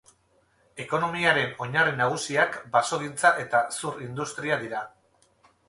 Ekonomiaren 0.85 1.53
oinarri 1.65 1.93
nagusiak 1.99 2.57
basogintza 2.77 3.33
eta 3.47 3.63
zur 3.79 4.03
industria 4.09 4.61
dira. 4.67 4.85